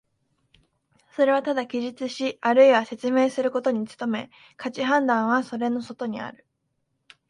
[1.15, 6.47] それはただ記述しあるいは説明することに努め、価値判断はそれの外にある。